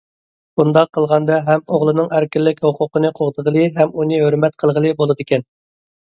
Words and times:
بۇنداق 0.59 0.87
قىلغاندا، 0.97 1.35
ھەم 1.49 1.59
ئوغلىنىڭ 1.75 2.07
ئەركىنلىك 2.19 2.61
ھوقۇقىنى 2.67 3.11
قوغدىغىلى 3.19 3.67
ھەم 3.75 3.91
ئۇنى 3.99 4.23
ھۆرمەت 4.23 4.57
قىلغىلى 4.65 4.95
بولىدىكەن. 5.03 5.45